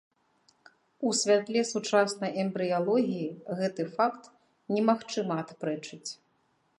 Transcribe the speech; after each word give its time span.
У 1.09 1.11
святле 1.19 1.61
сучаснай 1.71 2.31
эмбрыялогіі 2.43 3.29
гэты 3.61 3.87
факт 3.99 4.23
немагчыма 4.77 5.35
адпрэчыць. 5.43 6.07